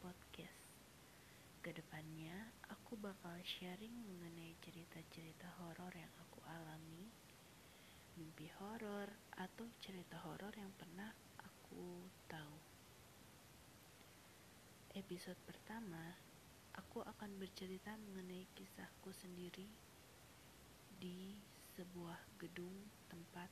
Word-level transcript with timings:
podcast. 0.00 0.68
Ke 1.64 1.72
depannya, 1.72 2.52
aku 2.68 2.96
bakal 2.96 3.36
sharing 3.44 3.92
mengenai 4.04 4.54
cerita-cerita 4.60 5.48
horor 5.60 5.92
yang 5.96 6.12
aku 6.20 6.40
alami, 6.44 7.08
mimpi 8.16 8.48
horor, 8.60 9.08
atau 9.36 9.68
cerita 9.80 10.20
horor 10.24 10.52
yang 10.56 10.72
pernah 10.76 11.12
aku 11.40 12.08
tahu. 12.30 12.56
Episode 14.94 15.40
pertama, 15.42 16.14
aku 16.78 17.02
akan 17.02 17.36
bercerita 17.38 17.94
mengenai 17.98 18.46
kisahku 18.54 19.10
sendiri 19.10 19.66
di 20.94 21.38
sebuah 21.74 22.18
gedung 22.38 22.90
tempat. 23.10 23.50